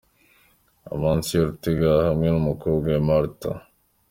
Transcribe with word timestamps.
Amancio 0.93 1.37
Ortega 1.45 1.91
hamwe 2.07 2.27
n' 2.29 2.39
umukobwa 2.41 2.87
we 2.93 2.99
Marta. 3.07 3.51